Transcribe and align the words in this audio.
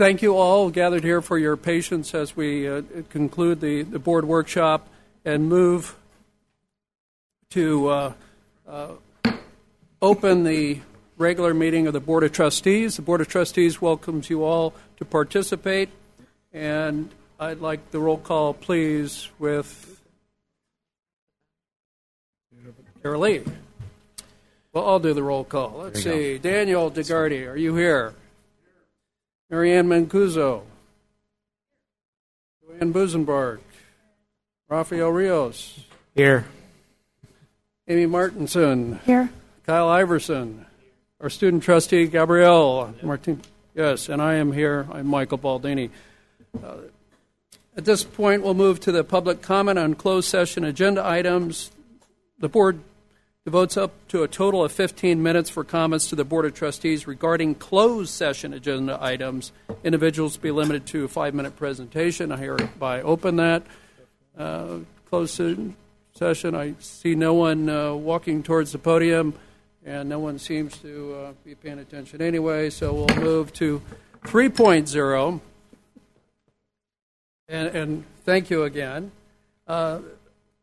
thank 0.00 0.22
you 0.22 0.34
all 0.34 0.70
gathered 0.70 1.04
here 1.04 1.20
for 1.20 1.36
your 1.36 1.58
patience 1.58 2.14
as 2.14 2.34
we 2.34 2.66
uh, 2.66 2.80
conclude 3.10 3.60
the, 3.60 3.82
the 3.82 3.98
board 3.98 4.24
workshop 4.24 4.88
and 5.26 5.46
move 5.46 5.94
to 7.50 7.86
uh, 7.88 8.12
uh, 8.66 8.92
open 10.00 10.44
the 10.44 10.80
regular 11.18 11.52
meeting 11.52 11.86
of 11.86 11.92
the 11.92 12.00
Board 12.00 12.24
of 12.24 12.32
Trustees. 12.32 12.96
The 12.96 13.02
Board 13.02 13.20
of 13.20 13.28
Trustees 13.28 13.82
welcomes 13.82 14.30
you 14.30 14.42
all 14.42 14.72
to 14.96 15.04
participate, 15.04 15.90
and 16.50 17.10
I'd 17.38 17.60
like 17.60 17.90
the 17.90 18.00
roll 18.00 18.16
call, 18.16 18.54
please, 18.54 19.28
with 19.38 20.00
Carol 23.02 23.20
Lee. 23.20 23.42
Well, 24.72 24.88
I'll 24.88 24.98
do 24.98 25.12
the 25.12 25.22
roll 25.22 25.44
call. 25.44 25.74
Let's 25.76 26.02
see. 26.02 26.38
Daniel 26.38 26.90
DeGardi, 26.90 27.46
are 27.46 27.56
you 27.56 27.76
here? 27.76 28.14
Marianne 29.50 29.88
Mancuso. 29.88 30.62
Joanne 32.62 32.92
Busenbarg. 32.92 33.58
Rafael 34.68 35.10
Rios. 35.10 35.80
Here. 36.14 36.46
Amy 37.88 38.06
Martinson. 38.06 39.00
Here. 39.04 39.28
Kyle 39.66 39.88
Iverson. 39.88 40.66
Our 41.20 41.28
student 41.28 41.64
trustee, 41.64 42.06
Gabrielle 42.06 42.94
Martin. 43.02 43.40
Yes, 43.74 44.08
and 44.08 44.22
I 44.22 44.34
am 44.34 44.52
here. 44.52 44.86
I'm 44.92 45.08
Michael 45.08 45.38
Baldini. 45.38 45.90
Uh, 46.62 46.76
at 47.76 47.84
this 47.84 48.04
point, 48.04 48.44
we'll 48.44 48.54
move 48.54 48.78
to 48.80 48.92
the 48.92 49.02
public 49.02 49.42
comment 49.42 49.80
on 49.80 49.94
closed 49.94 50.28
session 50.28 50.64
agenda 50.64 51.04
items. 51.04 51.72
The 52.38 52.48
board 52.48 52.80
devotes 53.46 53.78
up 53.78 54.06
to 54.06 54.22
a 54.22 54.28
total 54.28 54.62
of 54.62 54.70
15 54.70 55.22
minutes 55.22 55.48
for 55.48 55.64
comments 55.64 56.10
to 56.10 56.14
the 56.14 56.26
Board 56.26 56.44
of 56.44 56.52
Trustees 56.52 57.06
regarding 57.06 57.54
closed 57.54 58.10
session 58.10 58.52
agenda 58.52 58.98
items. 59.00 59.50
Individuals 59.82 60.36
be 60.36 60.50
limited 60.50 60.84
to 60.88 61.04
a 61.04 61.08
five 61.08 61.32
minute 61.32 61.56
presentation. 61.56 62.32
I 62.32 62.36
hereby 62.36 63.00
open 63.00 63.36
that 63.36 63.62
uh, 64.36 64.80
closed 65.08 65.40
session. 66.12 66.54
I 66.54 66.74
see 66.80 67.14
no 67.14 67.32
one 67.32 67.70
uh, 67.70 67.94
walking 67.94 68.42
towards 68.42 68.72
the 68.72 68.78
podium, 68.78 69.32
and 69.86 70.10
no 70.10 70.18
one 70.18 70.38
seems 70.38 70.76
to 70.80 71.14
uh, 71.14 71.32
be 71.42 71.54
paying 71.54 71.78
attention 71.78 72.20
anyway, 72.20 72.68
so 72.68 72.92
we'll 72.92 73.16
move 73.16 73.54
to 73.54 73.80
3.0. 74.24 75.40
And, 77.48 77.68
and 77.68 78.04
thank 78.26 78.50
you 78.50 78.64
again. 78.64 79.12
Uh, 79.66 80.00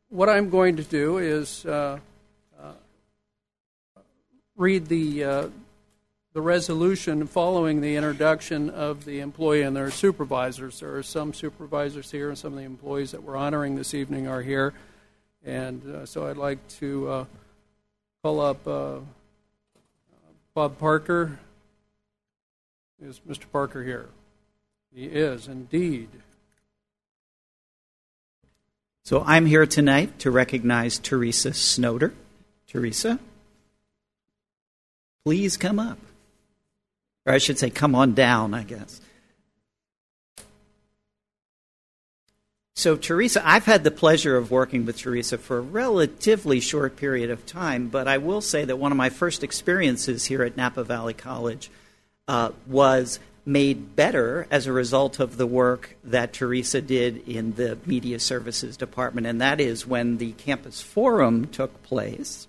what 0.09 0.29
I'm 0.29 0.51
going 0.51 0.75
to 0.75 0.83
do 0.83 1.17
is 1.17 1.65
uh, 1.65 1.99
read 4.57 4.87
the 4.87 5.23
uh, 5.23 5.47
the 6.33 6.41
resolution 6.41 7.25
following 7.25 7.81
the 7.81 7.95
introduction 7.95 8.69
of 8.69 9.05
the 9.05 9.21
employee 9.21 9.61
and 9.61 9.75
their 9.75 9.89
supervisors. 9.89 10.79
There 10.79 10.95
are 10.95 11.03
some 11.03 11.33
supervisors 11.33 12.11
here, 12.11 12.29
and 12.29 12.37
some 12.37 12.53
of 12.53 12.59
the 12.59 12.65
employees 12.65 13.11
that 13.11 13.23
we're 13.23 13.37
honoring 13.37 13.75
this 13.75 13.93
evening 13.93 14.27
are 14.27 14.41
here. 14.41 14.73
And 15.45 15.81
uh, 15.95 16.05
so 16.05 16.27
I'd 16.27 16.37
like 16.37 16.59
to 16.79 17.09
uh, 17.09 17.25
call 18.21 18.41
up 18.41 18.67
uh, 18.67 18.97
Bob 20.53 20.77
Parker. 20.77 21.39
Is 23.01 23.21
Mr. 23.27 23.45
Parker 23.51 23.83
here? 23.83 24.09
He 24.93 25.05
is 25.05 25.47
indeed. 25.47 26.09
So 29.03 29.23
I'm 29.25 29.45
here 29.45 29.65
tonight 29.65 30.19
to 30.19 30.31
recognize 30.31 30.99
Teresa 30.99 31.51
Snoder. 31.51 32.11
Teresa, 32.67 33.19
please 35.27 35.57
come 35.57 35.77
up. 35.77 35.97
Or 37.25 37.33
I 37.33 37.37
should 37.37 37.59
say, 37.59 37.69
come 37.69 37.95
on 37.95 38.13
down, 38.13 38.53
I 38.53 38.63
guess. 38.63 39.01
So, 42.77 42.95
Teresa, 42.95 43.45
I've 43.45 43.65
had 43.65 43.83
the 43.83 43.91
pleasure 43.91 44.37
of 44.37 44.51
working 44.51 44.85
with 44.85 44.97
Teresa 44.97 45.37
for 45.37 45.57
a 45.57 45.61
relatively 45.61 46.61
short 46.61 46.95
period 46.95 47.29
of 47.29 47.45
time, 47.45 47.89
but 47.89 48.07
I 48.07 48.19
will 48.19 48.39
say 48.39 48.63
that 48.63 48.77
one 48.77 48.93
of 48.93 48.97
my 48.97 49.09
first 49.09 49.43
experiences 49.43 50.23
here 50.23 50.43
at 50.43 50.55
Napa 50.55 50.85
Valley 50.85 51.13
College 51.13 51.69
uh, 52.29 52.51
was 52.65 53.19
made 53.45 53.97
better 53.97 54.47
as 54.49 54.65
a 54.65 54.71
result 54.71 55.19
of 55.19 55.35
the 55.35 55.47
work 55.47 55.97
that 56.05 56.31
Teresa 56.31 56.79
did 56.79 57.27
in 57.27 57.55
the 57.55 57.77
Media 57.85 58.21
Services 58.21 58.77
Department, 58.77 59.27
and 59.27 59.41
that 59.41 59.59
is 59.59 59.85
when 59.85 60.19
the 60.19 60.31
campus 60.31 60.81
forum 60.81 61.47
took 61.47 61.83
place. 61.83 62.47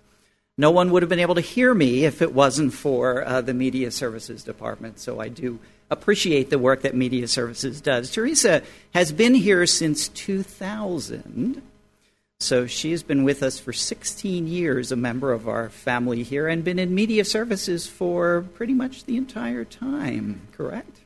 No 0.61 0.73
one 0.73 0.91
would 0.91 1.03
have 1.03 1.09
been 1.09 1.21
able 1.21 1.37
to 1.37 1.41
hear 1.41 1.73
me 1.73 2.05
if 2.05 2.21
it 2.21 2.35
wasn't 2.35 2.75
for 2.75 3.25
uh, 3.25 3.41
the 3.41 3.55
Media 3.55 3.93
Services 3.93 4.43
Department, 4.43 4.99
so 4.99 5.21
I 5.21 5.29
do 5.29 5.61
appreciate 5.89 6.51
the 6.51 6.59
work 6.59 6.83
that 6.83 6.97
Media 6.97 7.29
Services 7.29 7.81
does. 7.81 8.11
Teresa 8.11 8.63
has 8.93 9.13
been 9.13 9.35
here 9.35 9.67
since 9.67 10.09
2000. 10.09 11.63
So 12.41 12.67
she 12.67 12.91
has 12.91 13.05
been 13.05 13.23
with 13.23 13.43
us 13.43 13.61
for 13.61 13.73
16 13.73 14.49
years, 14.49 14.91
a 14.91 14.97
member 14.97 15.33
of 15.33 15.49
our 15.49 15.69
family 15.71 16.25
here, 16.25 16.49
and 16.49 16.65
been 16.65 16.79
in 16.81 16.93
media 16.93 17.25
services 17.25 17.87
for 17.87 18.45
pretty 18.55 18.75
much 18.75 19.05
the 19.05 19.17
entire 19.17 19.65
time, 19.65 20.43
correct? 20.53 21.01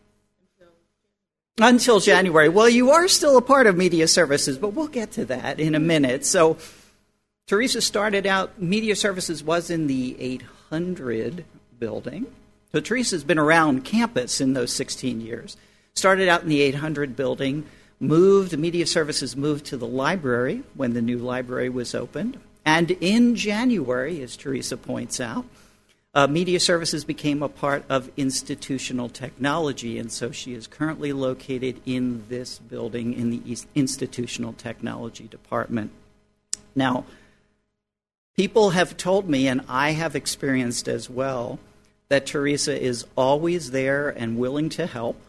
Until, 1.59 2.01
January. 2.01 2.49
Well, 2.49 2.69
you 2.69 2.91
are 2.91 3.07
still 3.07 3.37
a 3.37 3.43
part 3.43 3.67
of 3.67 3.77
media 3.77 4.09
services, 4.09 4.57
but 4.57 4.73
we'll 4.73 4.89
get 4.89 5.13
to 5.13 5.27
that 5.27 5.61
in 5.61 5.75
a 5.75 5.81
minute. 5.81 6.25
So 6.25 6.57
Teresa 7.47 7.81
started 7.81 8.27
out, 8.27 8.61
media 8.61 8.97
services 8.97 9.43
was 9.43 9.69
in 9.71 9.87
the 9.87 10.17
800 10.21 11.45
building. 11.79 12.27
So 12.73 12.81
Teresa's 12.81 13.25
been 13.25 13.39
around 13.39 13.85
campus 13.85 14.41
in 14.41 14.55
those 14.55 14.73
16 14.73 15.21
years. 15.21 15.57
Started 15.95 16.29
out 16.29 16.43
in 16.43 16.49
the 16.49 16.63
800 16.63 17.17
building, 17.17 17.67
moved, 18.01 18.57
media 18.59 18.87
services 18.87 19.37
moved 19.37 19.67
to 19.67 19.77
the 19.77 19.87
library 19.87 20.63
when 20.75 20.95
the 20.95 21.03
new 21.03 21.19
library 21.19 21.69
was 21.69 21.95
opened. 21.95 22.39
And 22.65 22.93
in 22.93 23.35
January, 23.35 24.23
as 24.23 24.37
Teresa 24.37 24.77
points 24.77 25.21
out, 25.21 25.45
uh, 26.15 26.27
media 26.27 26.61
services 26.61 27.05
became 27.05 27.43
a 27.43 27.49
part 27.49 27.85
of 27.89 28.11
institutional 28.17 29.09
technology, 29.09 29.99
and 29.99 30.13
so 30.13 30.31
she 30.31 30.53
is 30.53 30.67
currently 30.67 31.13
located 31.13 31.81
in 31.87 32.25
this 32.29 32.59
building 32.59 33.15
in 33.15 33.31
the 33.31 33.57
institutional 33.75 34.53
technology 34.53 35.27
department. 35.27 35.91
Now, 36.75 37.05
people 38.37 38.71
have 38.71 38.97
told 38.97 39.29
me, 39.29 39.49
and 39.49 39.63
I 39.69 39.93
have 39.93 40.17
experienced 40.17 40.89
as 40.89 41.09
well, 41.11 41.59
that 42.09 42.27
Teresa 42.27 42.79
is 42.81 43.07
always 43.17 43.71
there 43.71 44.09
and 44.09 44.39
willing 44.39 44.69
to 44.71 44.87
help, 44.87 45.21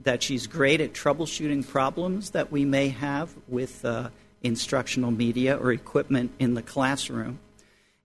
that 0.00 0.22
she's 0.22 0.46
great 0.46 0.80
at 0.80 0.92
troubleshooting 0.92 1.66
problems 1.66 2.30
that 2.30 2.50
we 2.50 2.64
may 2.64 2.88
have 2.88 3.34
with 3.46 3.84
uh, 3.84 4.08
instructional 4.42 5.10
media 5.10 5.56
or 5.56 5.72
equipment 5.72 6.32
in 6.38 6.54
the 6.54 6.62
classroom. 6.62 7.38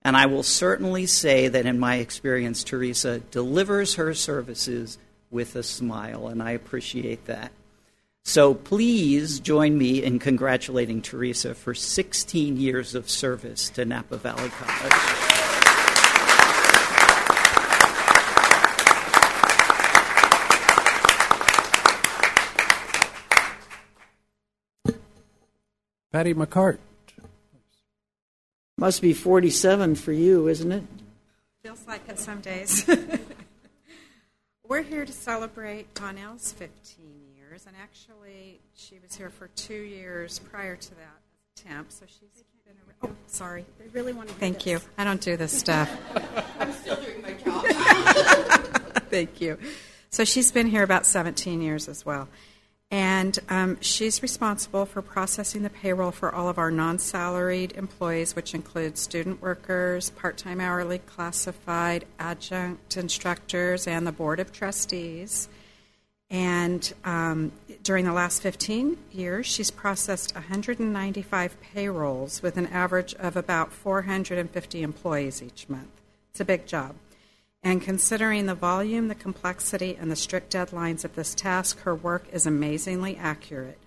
And 0.01 0.17
I 0.17 0.25
will 0.25 0.43
certainly 0.43 1.05
say 1.05 1.47
that 1.47 1.65
in 1.65 1.79
my 1.79 1.97
experience, 1.97 2.63
Teresa 2.63 3.19
delivers 3.19 3.95
her 3.95 4.13
services 4.13 4.97
with 5.31 5.55
a 5.55 5.63
smile, 5.63 6.27
and 6.27 6.43
I 6.43 6.51
appreciate 6.51 7.25
that. 7.25 7.51
So 8.25 8.53
please 8.53 9.39
join 9.41 9.77
me 9.77 10.01
in 10.01 10.17
congratulating 10.17 11.01
Teresa 11.01 11.53
for 11.53 11.73
16 11.73 12.57
years 12.57 12.95
of 12.95 13.09
service 13.09 13.69
to 13.71 13.83
Napa 13.83 14.17
Valley 14.17 14.49
College. 14.49 15.33
Patty 26.13 26.33
McCart. 26.33 26.77
Must 28.77 29.01
be 29.01 29.13
47 29.13 29.95
for 29.95 30.13
you, 30.13 30.47
isn't 30.47 30.71
it? 30.71 30.83
Feels 31.63 31.85
like 31.87 32.07
it 32.07 32.19
some 32.19 32.39
days. 32.39 32.87
We're 34.67 34.81
here 34.81 35.05
to 35.05 35.11
celebrate 35.11 35.93
Donnell's 35.93 36.51
15 36.53 37.12
years, 37.53 37.67
and 37.67 37.75
actually, 37.79 38.59
she 38.73 38.97
was 38.99 39.13
here 39.15 39.29
for 39.29 39.47
two 39.49 39.75
years 39.75 40.39
prior 40.39 40.75
to 40.75 40.89
that 40.95 41.21
as 41.55 41.65
a 41.65 41.69
temp, 41.69 41.91
so 41.91 42.03
she's 42.07 42.43
been 42.65 42.73
around. 42.87 43.13
Oh, 43.13 43.27
sorry. 43.27 43.63
I 43.79 43.83
really 43.91 44.11
want 44.11 44.29
to. 44.29 44.35
Thank 44.35 44.65
you. 44.65 44.79
I 44.97 45.03
don't 45.03 45.21
do 45.21 45.37
this 45.37 45.51
stuff. 45.51 45.87
I'm 46.59 46.73
still 46.73 46.95
doing 46.95 47.21
my 47.21 47.33
job. 47.33 47.65
Thank 49.11 49.39
you. 49.39 49.59
So 50.09 50.23
she's 50.23 50.51
been 50.51 50.65
here 50.65 50.81
about 50.81 51.05
17 51.05 51.61
years 51.61 51.87
as 51.87 52.03
well. 52.03 52.27
And 52.89 53.37
um, 53.49 53.77
she's 53.81 54.23
responsible 54.23 54.87
for 54.87 55.03
processing 55.03 55.61
the 55.61 55.69
payroll 55.69 56.11
for 56.11 56.33
all 56.33 56.49
of 56.49 56.57
our 56.57 56.71
non 56.71 56.97
salaried 56.97 57.73
employees, 57.73 58.35
which 58.35 58.55
includes 58.55 58.99
student 58.99 59.43
workers, 59.43 60.09
part 60.09 60.37
time 60.37 60.59
hourly 60.59 60.97
classified, 60.97 62.05
adjunct 62.17 62.97
instructors, 62.97 63.85
and 63.85 64.07
the 64.07 64.11
Board 64.11 64.39
of 64.39 64.51
Trustees. 64.51 65.49
And 66.33 66.91
um, 67.05 67.51
during 67.83 68.05
the 68.05 68.11
last 68.11 68.41
15 68.41 68.97
years, 69.11 69.45
she's 69.45 69.69
processed 69.69 70.33
195 70.33 71.61
payrolls 71.61 72.41
with 72.41 72.57
an 72.57 72.65
average 72.67 73.13
of 73.13 73.37
about 73.37 73.71
450 73.71 74.81
employees 74.81 75.43
each 75.43 75.69
month. 75.69 75.91
It's 76.31 76.39
a 76.39 76.45
big 76.45 76.65
job. 76.65 76.95
And 77.61 77.83
considering 77.83 78.47
the 78.47 78.55
volume, 78.55 79.09
the 79.09 79.15
complexity, 79.15 79.95
and 79.95 80.09
the 80.09 80.15
strict 80.15 80.51
deadlines 80.51 81.05
of 81.05 81.13
this 81.13 81.35
task, 81.35 81.79
her 81.81 81.93
work 81.93 82.25
is 82.33 82.47
amazingly 82.47 83.15
accurate. 83.15 83.77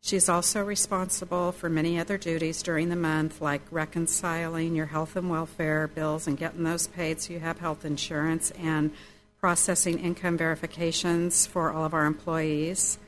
She's 0.00 0.30
also 0.30 0.64
responsible 0.64 1.52
for 1.52 1.68
many 1.68 2.00
other 2.00 2.16
duties 2.16 2.62
during 2.62 2.88
the 2.88 2.96
month, 2.96 3.42
like 3.42 3.60
reconciling 3.70 4.74
your 4.74 4.86
health 4.86 5.16
and 5.16 5.28
welfare 5.28 5.86
bills 5.86 6.26
and 6.26 6.38
getting 6.38 6.64
those 6.64 6.86
paid 6.86 7.20
so 7.20 7.34
you 7.34 7.40
have 7.40 7.58
health 7.58 7.84
insurance, 7.84 8.52
and 8.52 8.90
processing 9.40 9.98
income 9.98 10.36
verifications 10.36 11.46
for 11.46 11.72
all 11.72 11.84
of 11.84 11.94
our 11.94 12.04
employees, 12.04 12.98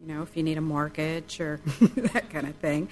you 0.00 0.06
know, 0.06 0.22
if 0.22 0.36
you 0.36 0.42
need 0.42 0.56
a 0.56 0.60
mortgage 0.60 1.40
or 1.40 1.60
that 1.80 2.30
kind 2.30 2.46
of 2.46 2.54
thing. 2.56 2.88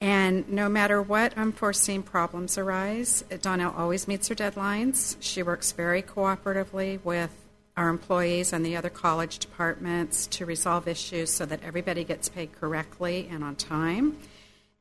And 0.00 0.48
no 0.50 0.68
matter 0.68 1.00
what 1.00 1.36
unforeseen 1.38 2.02
problems 2.02 2.58
arise, 2.58 3.24
Donnell 3.40 3.74
always 3.74 4.06
meets 4.06 4.28
her 4.28 4.34
deadlines. 4.34 5.16
She 5.20 5.42
works 5.42 5.72
very 5.72 6.02
cooperatively 6.02 7.02
with 7.02 7.30
our 7.76 7.88
employees 7.88 8.52
and 8.52 8.64
the 8.64 8.76
other 8.76 8.90
college 8.90 9.38
departments 9.38 10.26
to 10.26 10.44
resolve 10.46 10.86
issues 10.88 11.30
so 11.30 11.46
that 11.46 11.62
everybody 11.62 12.04
gets 12.04 12.28
paid 12.28 12.52
correctly 12.52 13.28
and 13.30 13.42
on 13.42 13.56
time. 13.56 14.18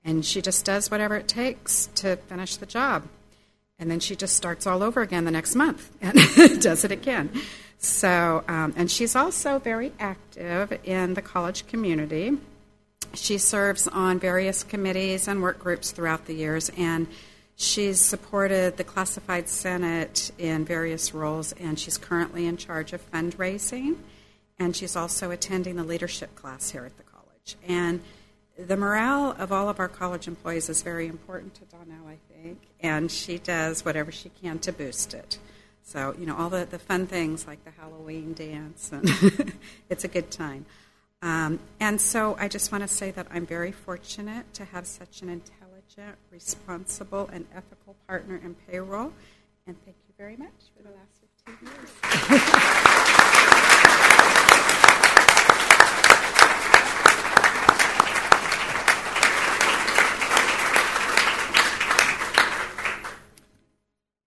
And 0.04 0.26
she 0.26 0.42
just 0.42 0.66
does 0.66 0.92
whatever 0.92 1.16
it 1.16 1.28
takes 1.28 1.88
to 1.96 2.18
finish 2.18 2.58
the 2.58 2.66
job. 2.66 3.08
And 3.78 3.92
then 3.92 4.00
she 4.00 4.16
just 4.16 4.36
starts 4.36 4.66
all 4.66 4.82
over 4.82 5.02
again 5.02 5.26
the 5.26 5.32
next 5.32 5.56
month 5.56 5.92
and 6.02 6.18
does 6.62 6.86
it 6.86 6.92
again. 6.92 7.30
So, 7.78 8.44
um, 8.48 8.74
and 8.76 8.90
she's 8.90 9.16
also 9.16 9.60
very 9.60 9.92
active 10.00 10.80
in 10.84 11.14
the 11.14 11.22
college 11.22 11.68
community. 11.68 12.38
She 13.14 13.38
serves 13.38 13.88
on 13.88 14.20
various 14.20 14.64
committees 14.64 15.28
and 15.28 15.42
work 15.42 15.60
groups 15.60 15.92
throughout 15.92 16.26
the 16.26 16.34
years, 16.34 16.72
and 16.78 17.08
she's 17.56 18.02
supported 18.02 18.78
the 18.78 18.84
Classified 18.84 19.48
Senate 19.48 20.32
in 20.38 20.66
various 20.66 21.14
roles, 21.14 21.54
and 21.54 21.80
she's 21.80 21.98
currently 21.98 22.46
in 22.46 22.58
charge 22.58 22.92
of 22.92 23.10
fundraising, 23.12 23.98
and 24.58 24.76
she's 24.76 24.96
also 24.96 25.32
attending 25.32 25.76
the 25.76 25.84
leadership 25.84 26.34
class 26.36 26.72
here 26.72 26.86
at 26.86 26.98
the 26.98 27.04
college. 27.04 27.56
And 27.68 28.02
the 28.58 28.78
morale 28.78 29.36
of 29.38 29.52
all 29.52 29.70
of 29.70 29.80
our 29.80 29.88
college 29.88 30.28
employees 30.28 30.70
is 30.70 30.82
very 30.82 31.08
important 31.08 31.54
to 31.56 31.66
Donnell, 31.66 32.08
I 32.08 32.18
think, 32.34 32.60
and 32.80 33.12
she 33.12 33.38
does 33.38 33.84
whatever 33.84 34.12
she 34.12 34.30
can 34.30 34.60
to 34.60 34.72
boost 34.72 35.14
it. 35.14 35.38
So, 35.84 36.16
you 36.18 36.26
know, 36.26 36.36
all 36.36 36.50
the, 36.50 36.66
the 36.66 36.80
fun 36.80 37.06
things 37.06 37.46
like 37.46 37.64
the 37.64 37.72
Halloween 37.72 38.34
dance, 38.34 38.92
and 38.92 39.54
it's 39.90 40.04
a 40.04 40.08
good 40.08 40.32
time. 40.32 40.66
Um, 41.22 41.60
and 41.80 42.00
so 42.00 42.36
I 42.40 42.48
just 42.48 42.72
want 42.72 42.84
to 42.84 42.88
say 42.88 43.12
that 43.12 43.28
I'm 43.32 43.46
very 43.46 43.72
fortunate 43.72 44.54
to 44.56 44.66
have 44.66 44.88
such 44.88 45.22
an 45.22 45.30
intelligent, 45.30 46.18
responsible, 46.32 47.30
and 47.32 47.46
ethical 47.54 47.96
partner 48.08 48.40
in 48.44 48.56
payroll. 48.68 49.14
And 49.68 49.76
thank 49.86 49.98
you 50.08 50.14
very 50.18 50.38
much 50.38 50.54
for 50.76 50.84
the 50.84 50.90
last 50.90 51.24
15 51.46 51.68
years. 51.68 51.92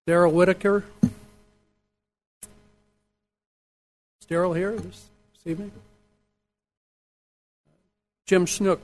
Daryl 0.09 0.33
Whitaker. 0.33 0.83
Is 1.03 1.11
Daryl 4.27 4.57
here 4.57 4.75
this, 4.75 5.05
this 5.35 5.45
evening? 5.45 5.71
Jim 8.25 8.47
Snook. 8.47 8.81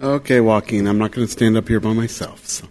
Okay, 0.00 0.40
Joaquin, 0.40 0.86
I'm 0.86 0.98
not 0.98 1.10
going 1.10 1.26
to 1.26 1.32
stand 1.32 1.56
up 1.56 1.66
here 1.66 1.80
by 1.80 1.92
myself. 1.92 2.46
So. 2.46 2.68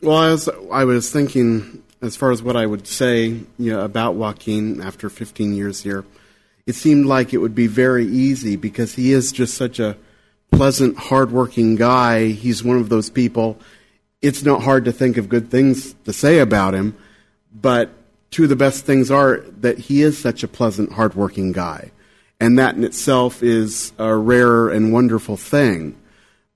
Well, 0.00 0.16
I 0.16 0.30
was, 0.30 0.48
I 0.70 0.84
was 0.84 1.10
thinking 1.10 1.82
as 2.04 2.16
far 2.16 2.30
as 2.30 2.42
what 2.42 2.56
I 2.56 2.66
would 2.66 2.86
say 2.86 3.26
you 3.26 3.46
know, 3.58 3.80
about 3.84 4.14
Joaquin 4.14 4.80
after 4.80 5.08
15 5.08 5.54
years 5.54 5.82
here. 5.82 6.04
It 6.66 6.74
seemed 6.74 7.06
like 7.06 7.32
it 7.32 7.38
would 7.38 7.54
be 7.54 7.66
very 7.66 8.06
easy 8.06 8.56
because 8.56 8.94
he 8.94 9.12
is 9.12 9.32
just 9.32 9.54
such 9.54 9.78
a 9.78 9.96
pleasant, 10.50 10.96
hardworking 10.96 11.76
guy. 11.76 12.28
He's 12.28 12.62
one 12.62 12.78
of 12.78 12.88
those 12.88 13.10
people. 13.10 13.58
It's 14.22 14.42
not 14.42 14.62
hard 14.62 14.84
to 14.86 14.92
think 14.92 15.16
of 15.16 15.28
good 15.28 15.50
things 15.50 15.94
to 16.04 16.12
say 16.12 16.38
about 16.38 16.74
him, 16.74 16.96
but 17.52 17.90
two 18.30 18.44
of 18.44 18.48
the 18.48 18.56
best 18.56 18.84
things 18.84 19.10
are 19.10 19.38
that 19.60 19.78
he 19.78 20.02
is 20.02 20.16
such 20.16 20.42
a 20.42 20.48
pleasant, 20.48 20.92
hardworking 20.92 21.52
guy. 21.52 21.90
And 22.40 22.58
that 22.58 22.76
in 22.76 22.84
itself 22.84 23.42
is 23.42 23.92
a 23.98 24.14
rare 24.14 24.68
and 24.68 24.92
wonderful 24.92 25.36
thing. 25.36 25.96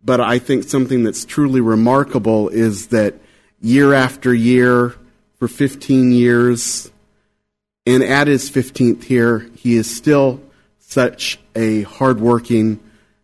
But 0.05 0.21
I 0.21 0.39
think 0.39 0.65
something 0.65 1.05
that's 1.05 1.25
truly 1.25 1.61
remarkable 1.61 2.49
is 2.49 2.89
that 2.89 3.15
year 3.61 3.95
after 3.95 4.33
year, 4.33 4.95
for 5.39 5.49
15 5.49 6.13
years, 6.13 6.91
and 7.87 8.03
at 8.03 8.27
his 8.27 8.51
15th 8.51 9.09
year, 9.09 9.49
he 9.57 9.77
is 9.77 9.95
still 9.95 10.41
such 10.79 11.39
a 11.55 11.83
hardworking, 11.83 12.81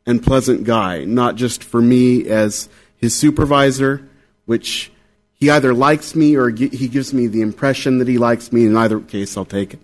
and 0.06 0.22
pleasant 0.22 0.64
guy, 0.64 1.04
not 1.04 1.34
just 1.34 1.64
for 1.64 1.80
me 1.80 2.28
as 2.28 2.68
his 2.96 3.14
supervisor, 3.14 4.06
which 4.44 4.92
he 5.32 5.50
either 5.50 5.74
likes 5.74 6.14
me 6.14 6.36
or 6.36 6.50
he 6.50 6.88
gives 6.88 7.12
me 7.12 7.26
the 7.26 7.40
impression 7.40 7.98
that 7.98 8.08
he 8.08 8.18
likes 8.18 8.52
me. 8.52 8.66
In 8.66 8.76
either 8.76 9.00
case, 9.00 9.36
I'll 9.36 9.44
take 9.44 9.74
it. 9.74 9.80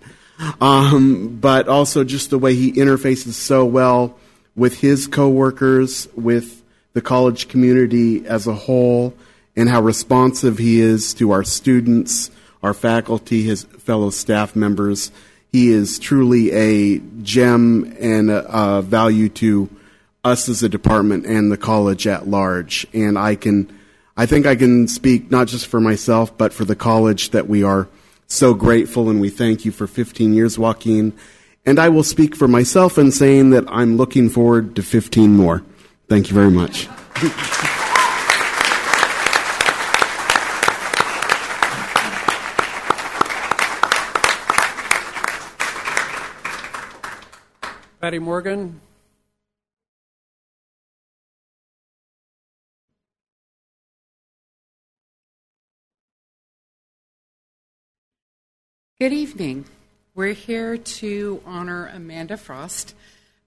Um, 0.60 1.38
but 1.40 1.68
also 1.68 2.04
just 2.04 2.30
the 2.30 2.38
way 2.38 2.54
he 2.54 2.72
interfaces 2.72 3.32
so 3.32 3.64
well 3.64 4.18
with 4.54 4.80
his 4.80 5.06
coworkers, 5.06 6.08
with 6.14 6.62
the 6.92 7.00
college 7.00 7.48
community 7.48 8.26
as 8.26 8.46
a 8.46 8.54
whole, 8.54 9.14
and 9.60 9.68
how 9.68 9.82
responsive 9.82 10.56
he 10.56 10.80
is 10.80 11.12
to 11.12 11.32
our 11.32 11.44
students, 11.44 12.30
our 12.62 12.72
faculty, 12.72 13.42
his 13.42 13.64
fellow 13.64 14.08
staff 14.08 14.56
members. 14.56 15.12
He 15.52 15.68
is 15.68 15.98
truly 15.98 16.50
a 16.52 16.98
gem 17.22 17.94
and 18.00 18.30
a, 18.30 18.78
a 18.78 18.80
value 18.80 19.28
to 19.28 19.68
us 20.24 20.48
as 20.48 20.62
a 20.62 20.68
department 20.70 21.26
and 21.26 21.52
the 21.52 21.58
college 21.58 22.06
at 22.06 22.26
large. 22.26 22.86
And 22.94 23.18
I 23.18 23.34
can, 23.34 23.70
I 24.16 24.24
think 24.24 24.46
I 24.46 24.56
can 24.56 24.88
speak 24.88 25.30
not 25.30 25.46
just 25.46 25.66
for 25.66 25.78
myself, 25.78 26.38
but 26.38 26.54
for 26.54 26.64
the 26.64 26.76
college 26.76 27.28
that 27.30 27.46
we 27.46 27.62
are 27.62 27.86
so 28.28 28.54
grateful 28.54 29.10
and 29.10 29.20
we 29.20 29.28
thank 29.28 29.66
you 29.66 29.72
for 29.72 29.86
15 29.86 30.32
years, 30.32 30.58
Joaquin. 30.58 31.12
And 31.66 31.78
I 31.78 31.90
will 31.90 32.02
speak 32.02 32.34
for 32.34 32.48
myself 32.48 32.96
in 32.96 33.12
saying 33.12 33.50
that 33.50 33.64
I'm 33.68 33.98
looking 33.98 34.30
forward 34.30 34.74
to 34.76 34.82
15 34.82 35.36
more. 35.36 35.62
Thank 36.08 36.30
you 36.30 36.34
very 36.34 36.50
much. 36.50 36.88
Patty 48.00 48.18
Morgan. 48.18 48.80
Good 58.98 59.12
evening. 59.12 59.66
We're 60.14 60.32
here 60.32 60.78
to 60.78 61.42
honor 61.44 61.90
Amanda 61.92 62.38
Frost. 62.38 62.94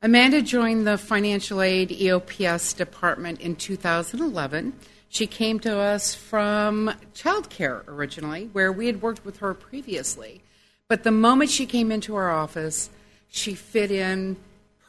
Amanda 0.03 0.43
joined 0.43 0.86
the 0.86 1.00
Financial 1.00 1.60
Aid 1.60 1.89
EOPS 1.89 2.77
department 2.77 3.41
in 3.41 3.55
2011. 3.55 4.74
She 5.10 5.25
came 5.25 5.60
to 5.62 5.79
us 5.79 6.13
from 6.13 6.93
childcare 7.15 7.81
originally, 7.88 8.51
where 8.53 8.72
we 8.72 8.86
had 8.86 9.01
worked 9.01 9.25
with 9.25 9.38
her 9.38 9.55
previously. 9.55 10.43
But 10.88 11.01
the 11.01 11.12
moment 11.12 11.50
she 11.50 11.65
came 11.65 11.91
into 11.91 12.15
our 12.15 12.29
office, 12.29 12.91
she 13.34 13.56
fit 13.56 13.92
in 13.92 14.38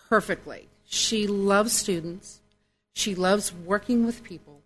perfectly. 0.09 0.69
She 0.85 1.27
loves 1.27 1.73
students, 1.73 2.41
she 2.93 3.15
loves 3.15 3.53
working 3.53 4.05
with 4.05 4.23
people, 4.23 4.61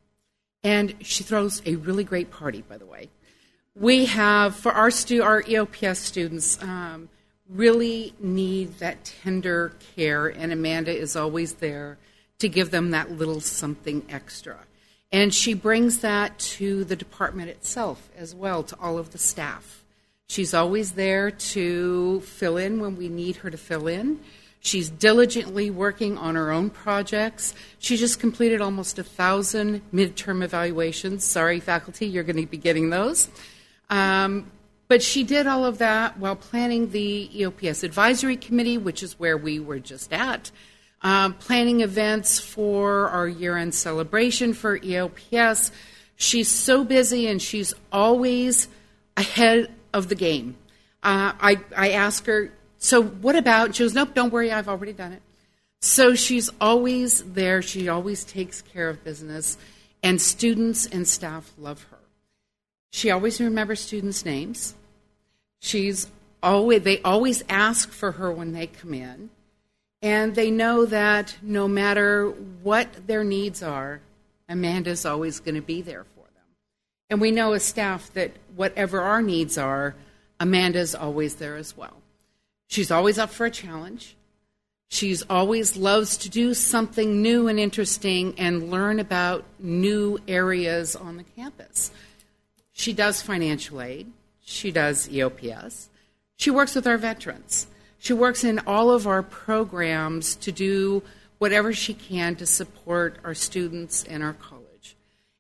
and 0.62 0.94
she 1.00 1.22
throws 1.22 1.62
a 1.64 1.76
really 1.76 2.04
great 2.04 2.30
party, 2.30 2.62
by 2.62 2.76
the 2.76 2.86
way 2.86 3.08
we 3.78 4.06
have 4.06 4.56
for 4.56 4.72
our 4.72 4.90
stu- 4.90 5.22
our 5.22 5.42
EOPS 5.42 5.96
students 5.96 6.60
um, 6.62 7.08
really 7.48 8.12
need 8.18 8.78
that 8.78 9.12
tender 9.22 9.72
care, 9.96 10.26
and 10.26 10.52
Amanda 10.52 10.94
is 10.94 11.16
always 11.16 11.54
there 11.54 11.98
to 12.38 12.48
give 12.48 12.70
them 12.70 12.90
that 12.90 13.10
little 13.12 13.40
something 13.40 14.04
extra. 14.08 14.58
And 15.10 15.32
she 15.32 15.54
brings 15.54 16.00
that 16.00 16.38
to 16.38 16.84
the 16.84 16.96
department 16.96 17.48
itself 17.48 18.10
as 18.16 18.34
well, 18.34 18.62
to 18.64 18.76
all 18.78 18.98
of 18.98 19.12
the 19.12 19.18
staff. 19.18 19.84
She's 20.28 20.52
always 20.52 20.92
there 20.92 21.30
to 21.30 22.20
fill 22.20 22.58
in 22.58 22.80
when 22.80 22.96
we 22.96 23.08
need 23.08 23.36
her 23.36 23.50
to 23.50 23.56
fill 23.56 23.88
in. 23.88 24.20
She's 24.60 24.90
diligently 24.90 25.70
working 25.70 26.18
on 26.18 26.34
her 26.34 26.50
own 26.50 26.68
projects. 26.68 27.54
She 27.78 27.96
just 27.96 28.20
completed 28.20 28.60
almost 28.60 28.98
a 28.98 29.04
thousand 29.04 29.80
midterm 29.90 30.42
evaluations. 30.42 31.24
Sorry, 31.24 31.60
faculty, 31.60 32.06
you're 32.06 32.24
going 32.24 32.36
to 32.36 32.46
be 32.46 32.58
getting 32.58 32.90
those. 32.90 33.30
Um, 33.88 34.52
But 34.88 35.02
she 35.02 35.22
did 35.24 35.46
all 35.46 35.64
of 35.64 35.78
that 35.78 36.18
while 36.18 36.36
planning 36.36 36.90
the 36.90 37.30
EOPS 37.34 37.82
Advisory 37.82 38.36
Committee, 38.36 38.76
which 38.78 39.02
is 39.02 39.18
where 39.18 39.36
we 39.36 39.60
were 39.60 39.78
just 39.78 40.12
at, 40.12 40.50
um, 41.02 41.34
planning 41.34 41.80
events 41.80 42.38
for 42.40 43.08
our 43.08 43.28
year 43.28 43.56
end 43.56 43.74
celebration 43.74 44.52
for 44.52 44.78
EOPS. 44.78 45.70
She's 46.16 46.48
so 46.48 46.84
busy 46.84 47.26
and 47.28 47.40
she's 47.40 47.74
always 47.92 48.68
ahead 49.16 49.74
of 49.98 50.08
the 50.08 50.14
game. 50.14 50.56
Uh, 51.02 51.32
I, 51.40 51.60
I 51.76 51.90
ask 51.90 52.24
her, 52.26 52.50
so 52.78 53.02
what 53.02 53.36
about? 53.36 53.74
She 53.74 53.84
goes, 53.84 53.94
nope, 53.94 54.14
don't 54.14 54.32
worry, 54.32 54.50
I've 54.50 54.68
already 54.68 54.92
done 54.92 55.12
it. 55.12 55.22
So 55.80 56.14
she's 56.14 56.50
always 56.60 57.22
there. 57.22 57.62
She 57.62 57.88
always 57.88 58.24
takes 58.24 58.62
care 58.62 58.88
of 58.88 59.04
business, 59.04 59.58
and 60.02 60.20
students 60.20 60.86
and 60.86 61.06
staff 61.06 61.52
love 61.58 61.84
her. 61.90 61.98
She 62.90 63.10
always 63.10 63.40
remembers 63.40 63.80
students' 63.80 64.24
names. 64.24 64.74
She's 65.60 66.08
always 66.42 66.82
they 66.82 67.00
always 67.02 67.44
ask 67.48 67.90
for 67.90 68.12
her 68.12 68.32
when 68.32 68.52
they 68.52 68.66
come 68.66 68.94
in, 68.94 69.30
and 70.02 70.34
they 70.34 70.50
know 70.50 70.84
that 70.86 71.36
no 71.42 71.68
matter 71.68 72.28
what 72.62 73.06
their 73.06 73.22
needs 73.22 73.62
are, 73.62 74.00
Amanda's 74.48 75.04
always 75.04 75.38
going 75.38 75.56
to 75.56 75.62
be 75.62 75.82
there. 75.82 76.06
And 77.10 77.20
we 77.20 77.30
know 77.30 77.52
as 77.52 77.64
staff 77.64 78.12
that 78.14 78.32
whatever 78.54 79.00
our 79.00 79.22
needs 79.22 79.56
are, 79.56 79.94
Amanda's 80.40 80.94
always 80.94 81.36
there 81.36 81.56
as 81.56 81.76
well. 81.76 81.96
She's 82.68 82.90
always 82.90 83.18
up 83.18 83.30
for 83.30 83.46
a 83.46 83.50
challenge. 83.50 84.16
She's 84.88 85.22
always 85.28 85.76
loves 85.76 86.16
to 86.18 86.30
do 86.30 86.54
something 86.54 87.20
new 87.20 87.48
and 87.48 87.58
interesting 87.58 88.34
and 88.38 88.70
learn 88.70 89.00
about 89.00 89.44
new 89.58 90.18
areas 90.26 90.96
on 90.96 91.16
the 91.16 91.24
campus. 91.24 91.90
She 92.72 92.92
does 92.92 93.20
financial 93.20 93.82
aid. 93.82 94.10
She 94.40 94.70
does 94.70 95.08
EOPS. 95.08 95.88
She 96.36 96.50
works 96.50 96.74
with 96.74 96.86
our 96.86 96.96
veterans. 96.96 97.66
She 97.98 98.12
works 98.12 98.44
in 98.44 98.60
all 98.60 98.90
of 98.90 99.06
our 99.06 99.22
programs 99.22 100.36
to 100.36 100.52
do 100.52 101.02
whatever 101.38 101.72
she 101.72 101.92
can 101.94 102.36
to 102.36 102.46
support 102.46 103.18
our 103.24 103.34
students 103.34 104.04
and 104.04 104.22
our 104.22 104.34
college. 104.34 104.57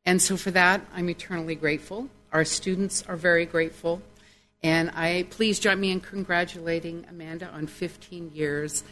And 0.08 0.22
so 0.22 0.38
for 0.38 0.50
that, 0.52 0.80
I'm 0.94 1.10
eternally 1.10 1.54
grateful. 1.54 2.08
Our 2.32 2.46
students 2.46 3.04
are 3.08 3.16
very 3.16 3.44
grateful. 3.44 4.00
And 4.62 4.90
I 4.94 5.26
please 5.28 5.58
join 5.58 5.78
me 5.78 5.90
in 5.90 6.00
congratulating 6.00 7.04
Amanda 7.10 7.46
on 7.48 7.66
15 7.66 8.30
years 8.32 8.84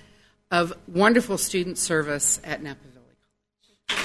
of 0.51 0.75
wonderful 0.87 1.39
student 1.39 1.79
service 1.79 2.39
at 2.45 2.63
Napa 2.63 2.81
Valley 2.89 3.17
College. 3.89 4.03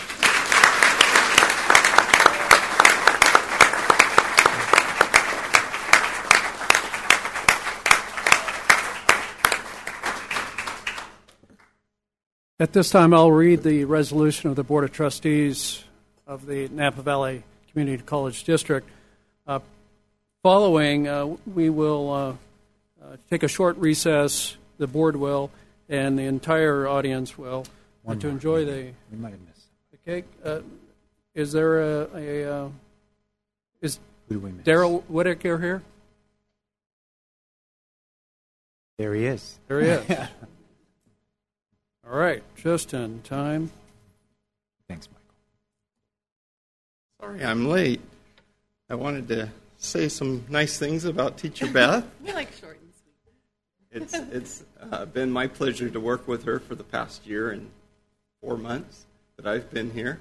At 12.57 12.71
this 12.71 12.89
time, 12.89 13.13
I'll 13.13 13.33
read 13.33 13.63
the 13.63 13.83
resolution 13.83 14.49
of 14.49 14.55
the 14.55 14.63
Board 14.63 14.85
of 14.85 14.93
Trustees 14.93 15.83
of 16.31 16.45
the 16.45 16.69
Napa 16.69 17.01
Valley 17.01 17.43
Community 17.71 18.01
College 18.01 18.45
District. 18.45 18.87
Uh, 19.45 19.59
following, 20.41 21.05
uh, 21.05 21.25
we 21.53 21.69
will 21.69 22.09
uh, 22.09 22.33
uh 23.03 23.17
take 23.29 23.43
a 23.43 23.49
short 23.49 23.75
recess, 23.75 24.55
the 24.77 24.87
board 24.87 25.17
will, 25.17 25.51
and 25.89 26.17
the 26.17 26.23
entire 26.23 26.87
audience 26.87 27.37
will, 27.37 27.65
uh, 28.07 28.15
to 28.15 28.29
enjoy 28.29 28.63
the, 28.63 28.93
We 29.11 29.17
might 29.17 29.31
have 29.31 29.41
missed. 29.41 29.67
the 29.91 29.97
cake. 30.09 30.25
Uh, 30.43 30.61
is 31.35 31.51
there 31.51 31.81
a, 31.81 32.07
a 32.15 32.71
is 33.81 33.99
Who 34.29 34.35
do 34.35 34.39
we 34.39 34.51
miss? 34.51 34.65
Daryl 34.65 35.03
Whitaker 35.09 35.57
here? 35.57 35.83
There 38.97 39.13
he 39.13 39.25
is. 39.25 39.59
There 39.67 39.81
he 39.81 39.87
is. 39.87 40.09
All 42.09 42.17
right, 42.17 42.41
just 42.55 42.93
in 42.93 43.21
time. 43.23 43.69
Thanks, 44.87 45.09
Michael. 45.09 45.20
Sorry 47.21 47.45
I'm 47.45 47.67
late. 47.67 48.01
I 48.89 48.95
wanted 48.95 49.27
to 49.27 49.49
say 49.77 50.09
some 50.09 50.43
nice 50.49 50.79
things 50.79 51.05
about 51.05 51.37
Teacher 51.37 51.67
Beth. 51.71 52.03
We 52.25 52.33
like 52.33 52.51
short 52.51 52.79
and 52.81 52.91
sweet. 52.95 54.01
It's 54.01 54.13
it's 54.35 54.63
uh, 54.91 55.05
been 55.05 55.29
my 55.29 55.45
pleasure 55.45 55.87
to 55.91 55.99
work 55.99 56.27
with 56.27 56.45
her 56.45 56.59
for 56.59 56.73
the 56.73 56.83
past 56.83 57.27
year 57.27 57.51
and 57.51 57.69
four 58.41 58.57
months 58.57 59.05
that 59.37 59.45
I've 59.45 59.69
been 59.69 59.91
here, 59.91 60.19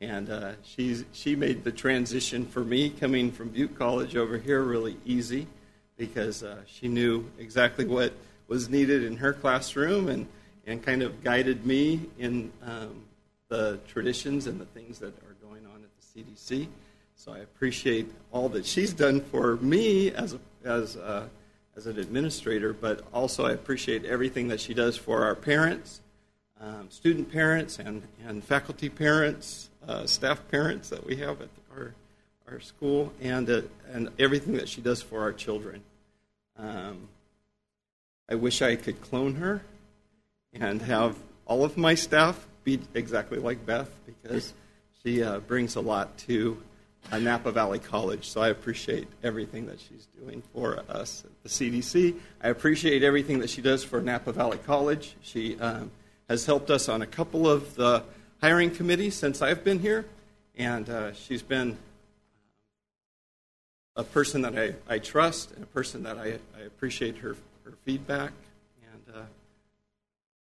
and 0.00 0.28
uh, 0.28 0.52
she's 0.64 1.04
she 1.12 1.36
made 1.36 1.62
the 1.62 1.70
transition 1.70 2.44
for 2.44 2.64
me 2.64 2.90
coming 2.90 3.30
from 3.30 3.50
Butte 3.50 3.78
College 3.78 4.16
over 4.16 4.36
here 4.36 4.60
really 4.60 4.96
easy 5.06 5.46
because 5.96 6.42
uh, 6.42 6.56
she 6.66 6.88
knew 6.88 7.30
exactly 7.38 7.84
what 7.84 8.12
was 8.48 8.68
needed 8.68 9.04
in 9.04 9.18
her 9.18 9.32
classroom 9.32 10.08
and 10.08 10.26
and 10.66 10.82
kind 10.82 11.04
of 11.04 11.22
guided 11.22 11.64
me 11.64 12.00
in 12.18 12.50
um, 12.66 13.04
the 13.46 13.78
traditions 13.86 14.48
and 14.48 14.60
the 14.60 14.66
things 14.66 14.98
that 14.98 15.16
are 15.22 15.29
CDC. 16.16 16.68
So 17.16 17.32
I 17.32 17.38
appreciate 17.38 18.10
all 18.32 18.48
that 18.50 18.64
she's 18.64 18.92
done 18.92 19.20
for 19.20 19.56
me 19.56 20.10
as 20.10 20.34
a, 20.34 20.40
as 20.64 20.96
a, 20.96 21.28
as 21.76 21.86
an 21.86 21.98
administrator, 21.98 22.72
but 22.72 23.02
also 23.12 23.46
I 23.46 23.52
appreciate 23.52 24.04
everything 24.04 24.48
that 24.48 24.60
she 24.60 24.74
does 24.74 24.96
for 24.96 25.24
our 25.24 25.34
parents, 25.34 26.00
um, 26.60 26.88
student 26.90 27.30
parents, 27.30 27.78
and, 27.78 28.02
and 28.26 28.42
faculty 28.42 28.88
parents, 28.88 29.68
uh, 29.86 30.06
staff 30.06 30.40
parents 30.50 30.88
that 30.88 31.06
we 31.06 31.16
have 31.16 31.40
at 31.40 31.48
our 31.74 31.94
our 32.50 32.60
school, 32.60 33.12
and 33.20 33.48
uh, 33.48 33.62
and 33.92 34.08
everything 34.18 34.54
that 34.54 34.68
she 34.68 34.80
does 34.80 35.00
for 35.00 35.20
our 35.20 35.32
children. 35.32 35.82
Um, 36.58 37.08
I 38.28 38.34
wish 38.34 38.62
I 38.62 38.76
could 38.76 39.00
clone 39.00 39.36
her 39.36 39.62
and 40.52 40.82
have 40.82 41.16
all 41.46 41.64
of 41.64 41.76
my 41.76 41.94
staff 41.94 42.46
be 42.64 42.80
exactly 42.94 43.38
like 43.38 43.64
Beth 43.64 43.90
because 44.06 44.52
she 45.04 45.22
uh, 45.22 45.38
brings 45.40 45.76
a 45.76 45.80
lot 45.80 46.16
to 46.18 46.62
uh, 47.10 47.18
Napa 47.18 47.50
Valley 47.52 47.78
College. 47.78 48.28
So 48.28 48.42
I 48.42 48.48
appreciate 48.48 49.08
everything 49.22 49.66
that 49.66 49.80
she's 49.80 50.06
doing 50.18 50.42
for 50.52 50.82
us 50.88 51.24
at 51.24 51.42
the 51.42 51.48
CDC. 51.48 52.16
I 52.42 52.48
appreciate 52.48 53.02
everything 53.02 53.38
that 53.40 53.50
she 53.50 53.62
does 53.62 53.82
for 53.82 54.00
Napa 54.00 54.32
Valley 54.32 54.58
College. 54.66 55.16
She 55.22 55.58
um, 55.58 55.90
has 56.28 56.46
helped 56.46 56.70
us 56.70 56.88
on 56.88 57.02
a 57.02 57.06
couple 57.06 57.48
of 57.48 57.74
the 57.74 58.04
hiring 58.40 58.70
committees 58.70 59.14
since 59.14 59.42
I've 59.42 59.64
been 59.64 59.78
here, 59.78 60.06
and 60.56 60.88
uh, 60.88 61.12
she's 61.12 61.42
been 61.42 61.76
a 63.96 64.04
person 64.04 64.42
that 64.42 64.58
I, 64.58 64.74
I 64.88 64.98
trust 64.98 65.52
and 65.52 65.62
a 65.64 65.66
person 65.66 66.02
that 66.04 66.18
I, 66.18 66.38
I 66.56 66.62
appreciate 66.66 67.18
her, 67.18 67.36
her 67.64 67.72
feedback. 67.84 68.32
And 68.92 69.16
uh, 69.16 69.22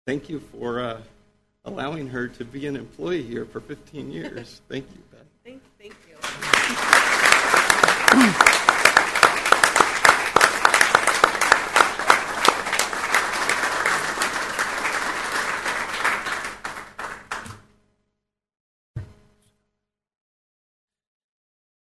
thank 0.06 0.28
you 0.28 0.40
for 0.40 0.80
uh, 0.80 1.00
allowing 1.68 2.08
her 2.08 2.28
to 2.28 2.44
be 2.44 2.66
an 2.66 2.76
employee 2.76 3.22
here 3.22 3.44
for 3.44 3.60
15 3.60 4.10
years. 4.10 4.62
Thank 4.68 4.86
you, 4.90 5.02
Beth. 5.12 5.20
Thank, 5.44 5.62
thank 5.78 5.94
you. 6.08 6.16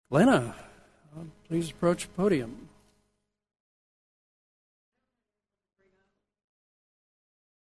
Glenna, 0.10 0.56
uh, 1.16 1.22
please 1.48 1.70
approach 1.70 2.04
the 2.04 2.14
podium. 2.14 2.67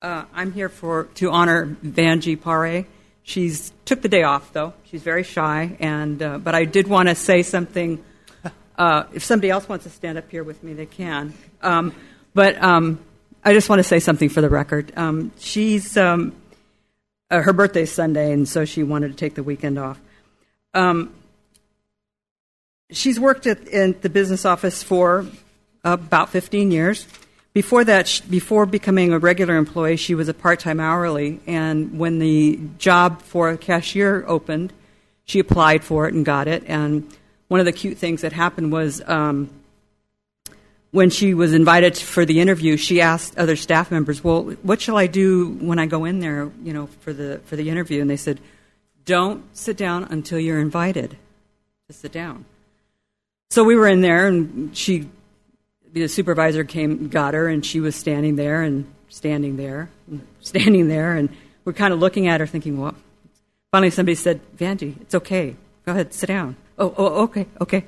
Uh, 0.06 0.24
I'm 0.32 0.52
here 0.52 0.68
for 0.68 1.08
to 1.16 1.32
honor 1.32 1.66
Vanji 1.84 2.40
Pare. 2.40 2.84
She's 3.24 3.72
took 3.84 4.02
the 4.02 4.08
day 4.08 4.22
off 4.22 4.52
though. 4.52 4.72
She's 4.84 5.02
very 5.02 5.24
shy, 5.24 5.76
and 5.80 6.22
uh, 6.22 6.38
but 6.38 6.54
I 6.54 6.64
did 6.64 6.86
want 6.86 7.08
to 7.08 7.16
say 7.16 7.42
something. 7.42 8.04
Uh, 8.78 9.04
if 9.14 9.24
somebody 9.24 9.48
else 9.48 9.66
wants 9.68 9.84
to 9.84 9.90
stand 9.90 10.18
up 10.18 10.30
here 10.30 10.44
with 10.44 10.62
me, 10.62 10.74
they 10.74 10.84
can. 10.84 11.32
Um, 11.62 11.94
but 12.34 12.62
um, 12.62 13.00
I 13.42 13.54
just 13.54 13.70
want 13.70 13.80
to 13.80 13.82
say 13.82 14.00
something 14.00 14.28
for 14.28 14.42
the 14.42 14.50
record. 14.50 14.92
Um, 14.96 15.32
she's 15.38 15.96
um, 15.96 16.36
uh, 17.30 17.40
her 17.40 17.54
birthday's 17.54 17.90
Sunday, 17.90 18.32
and 18.32 18.46
so 18.46 18.66
she 18.66 18.82
wanted 18.82 19.08
to 19.08 19.14
take 19.16 19.34
the 19.34 19.42
weekend 19.42 19.78
off. 19.78 19.98
Um, 20.74 21.14
she's 22.90 23.18
worked 23.18 23.46
at, 23.46 23.66
in 23.66 23.96
the 24.02 24.10
business 24.10 24.44
office 24.44 24.82
for 24.82 25.26
about 25.82 26.28
15 26.28 26.70
years. 26.70 27.06
Before 27.56 27.84
that, 27.84 28.20
before 28.28 28.66
becoming 28.66 29.14
a 29.14 29.18
regular 29.18 29.56
employee, 29.56 29.96
she 29.96 30.14
was 30.14 30.28
a 30.28 30.34
part-time 30.34 30.78
hourly. 30.78 31.40
And 31.46 31.98
when 31.98 32.18
the 32.18 32.60
job 32.76 33.22
for 33.22 33.48
a 33.48 33.56
cashier 33.56 34.26
opened, 34.26 34.74
she 35.24 35.38
applied 35.38 35.82
for 35.82 36.06
it 36.06 36.12
and 36.12 36.22
got 36.22 36.48
it. 36.48 36.64
And 36.66 37.10
one 37.48 37.58
of 37.58 37.64
the 37.64 37.72
cute 37.72 37.96
things 37.96 38.20
that 38.20 38.34
happened 38.34 38.72
was 38.72 39.00
um, 39.06 39.48
when 40.90 41.08
she 41.08 41.32
was 41.32 41.54
invited 41.54 41.96
for 41.96 42.26
the 42.26 42.40
interview, 42.40 42.76
she 42.76 43.00
asked 43.00 43.38
other 43.38 43.56
staff 43.56 43.90
members, 43.90 44.22
"Well, 44.22 44.42
what 44.60 44.82
shall 44.82 44.98
I 44.98 45.06
do 45.06 45.48
when 45.58 45.78
I 45.78 45.86
go 45.86 46.04
in 46.04 46.20
there, 46.20 46.50
you 46.62 46.74
know, 46.74 46.88
for 47.00 47.14
the 47.14 47.40
for 47.46 47.56
the 47.56 47.70
interview?" 47.70 48.02
And 48.02 48.10
they 48.10 48.18
said, 48.18 48.38
"Don't 49.06 49.42
sit 49.56 49.78
down 49.78 50.04
until 50.10 50.38
you're 50.38 50.60
invited 50.60 51.16
to 51.88 51.94
sit 51.94 52.12
down." 52.12 52.44
So 53.48 53.64
we 53.64 53.76
were 53.76 53.88
in 53.88 54.02
there, 54.02 54.26
and 54.26 54.76
she 54.76 55.08
the 56.00 56.08
supervisor 56.08 56.64
came, 56.64 57.08
got 57.08 57.34
her, 57.34 57.48
and 57.48 57.64
she 57.64 57.80
was 57.80 57.96
standing 57.96 58.36
there 58.36 58.62
and 58.62 58.86
standing 59.08 59.56
there, 59.56 59.88
and 60.10 60.26
standing 60.40 60.88
there, 60.88 61.14
and 61.14 61.30
we're 61.64 61.72
kind 61.72 61.92
of 61.92 62.00
looking 62.00 62.28
at 62.28 62.40
her, 62.40 62.46
thinking, 62.46 62.78
"What?" 62.78 62.94
Finally, 63.70 63.90
somebody 63.90 64.14
said, 64.14 64.40
"Vanjie, 64.56 65.00
it's 65.00 65.14
okay. 65.14 65.56
Go 65.84 65.92
ahead, 65.92 66.12
sit 66.12 66.26
down." 66.26 66.56
Oh, 66.78 66.94
oh, 66.96 67.22
okay, 67.24 67.46
okay. 67.60 67.84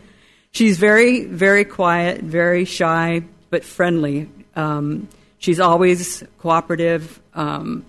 She's 0.51 0.79
very, 0.79 1.25
very 1.27 1.65
quiet, 1.65 2.23
very 2.23 2.65
shy, 2.65 3.23
but 3.51 3.65
friendly. 3.65 4.31
Um, 4.57 5.09
she's 5.39 5.61
always 5.61 6.25
cooperative, 6.39 7.21
um, 7.35 7.85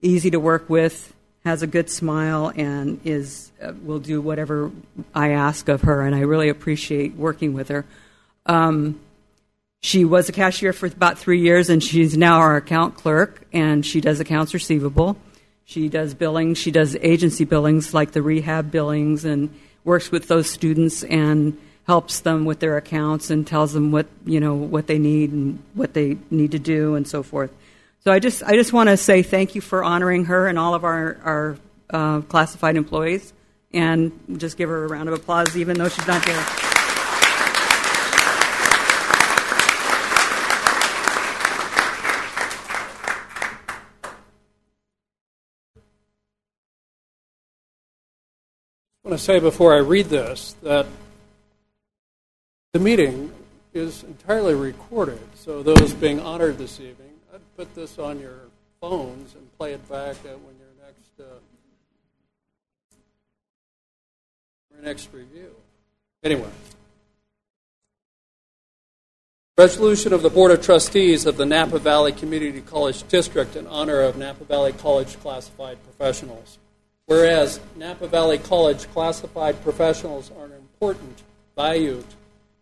easy 0.00 0.30
to 0.30 0.38
work 0.38 0.70
with, 0.70 1.12
has 1.44 1.62
a 1.62 1.66
good 1.66 1.90
smile, 1.90 2.52
and 2.54 3.00
is 3.04 3.50
uh, 3.60 3.72
will 3.82 3.98
do 3.98 4.20
whatever 4.20 4.70
I 5.14 5.30
ask 5.30 5.68
of 5.68 5.82
her. 5.82 6.02
And 6.02 6.14
I 6.14 6.20
really 6.20 6.48
appreciate 6.48 7.16
working 7.16 7.52
with 7.52 7.68
her. 7.68 7.84
Um, 8.46 9.00
she 9.82 10.04
was 10.04 10.28
a 10.28 10.32
cashier 10.32 10.72
for 10.72 10.86
about 10.86 11.18
three 11.18 11.40
years, 11.40 11.70
and 11.70 11.82
she's 11.82 12.16
now 12.16 12.38
our 12.38 12.56
account 12.56 12.96
clerk, 12.96 13.46
and 13.52 13.84
she 13.84 14.00
does 14.00 14.20
accounts 14.20 14.54
receivable. 14.54 15.16
She 15.64 15.88
does 15.88 16.14
billing. 16.14 16.54
She 16.54 16.70
does 16.70 16.96
agency 16.96 17.44
billings, 17.44 17.92
like 17.92 18.12
the 18.12 18.22
rehab 18.22 18.70
billings, 18.70 19.24
and 19.24 19.54
works 19.84 20.10
with 20.10 20.28
those 20.28 20.50
students 20.50 21.02
and 21.04 21.58
helps 21.86 22.20
them 22.20 22.44
with 22.44 22.58
their 22.58 22.76
accounts 22.76 23.30
and 23.30 23.46
tells 23.46 23.72
them 23.72 23.92
what 23.92 24.06
you 24.24 24.40
know 24.40 24.54
what 24.54 24.88
they 24.88 24.98
need 24.98 25.30
and 25.32 25.62
what 25.74 25.94
they 25.94 26.18
need 26.30 26.50
to 26.52 26.58
do 26.58 26.96
and 26.96 27.06
so 27.06 27.22
forth. 27.22 27.52
So 28.00 28.12
I 28.12 28.18
just 28.18 28.42
I 28.42 28.54
just 28.54 28.72
want 28.72 28.88
to 28.88 28.96
say 28.96 29.22
thank 29.22 29.54
you 29.54 29.60
for 29.60 29.84
honoring 29.84 30.26
her 30.26 30.46
and 30.46 30.58
all 30.58 30.74
of 30.74 30.84
our 30.84 31.18
our 31.24 31.56
uh, 31.90 32.20
classified 32.22 32.76
employees, 32.76 33.32
and 33.72 34.12
just 34.36 34.56
give 34.56 34.68
her 34.68 34.84
a 34.84 34.88
round 34.88 35.08
of 35.08 35.14
applause, 35.14 35.56
even 35.56 35.78
though 35.78 35.88
she's 35.88 36.06
not 36.06 36.24
here. 36.24 36.65
To 49.16 49.22
say 49.22 49.38
before 49.38 49.74
I 49.74 49.78
read 49.78 50.06
this 50.06 50.54
that 50.62 50.86
the 52.72 52.78
meeting 52.78 53.32
is 53.72 54.02
entirely 54.04 54.54
recorded, 54.54 55.20
so 55.34 55.62
those 55.62 55.94
being 55.94 56.20
honored 56.20 56.58
this 56.58 56.80
evening, 56.80 57.12
I'd 57.32 57.40
put 57.56 57.74
this 57.74 57.98
on 57.98 58.20
your 58.20 58.40
phones 58.80 59.34
and 59.34 59.56
play 59.56 59.72
it 59.72 59.88
back 59.88 60.16
when 60.24 60.34
your 60.34 60.68
next 60.84 61.10
uh, 61.18 61.24
your 64.74 64.82
next 64.84 65.08
review. 65.12 65.54
Anyway, 66.22 66.50
resolution 69.56 70.12
of 70.12 70.20
the 70.20 70.30
Board 70.30 70.50
of 70.50 70.62
Trustees 70.62 71.24
of 71.24 71.38
the 71.38 71.46
Napa 71.46 71.78
Valley 71.78 72.12
Community 72.12 72.60
College 72.60 73.06
District 73.08 73.56
in 73.56 73.66
honor 73.66 74.00
of 74.00 74.18
Napa 74.18 74.44
Valley 74.44 74.72
College 74.72 75.18
classified 75.20 75.78
professionals. 75.84 76.58
Whereas 77.06 77.60
Napa 77.76 78.08
Valley 78.08 78.38
College 78.38 78.90
classified 78.92 79.62
professionals 79.62 80.32
are 80.36 80.46
an 80.46 80.52
important, 80.52 81.22
valued, 81.54 82.04